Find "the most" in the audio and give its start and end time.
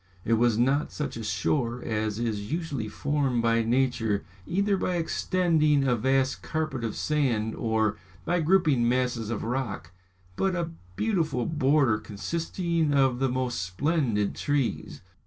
13.19-13.61